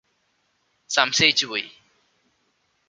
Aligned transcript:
സംശയിച്ചുപ്പോയി 0.89 1.67